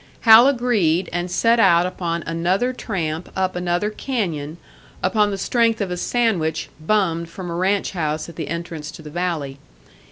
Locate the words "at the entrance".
8.27-8.89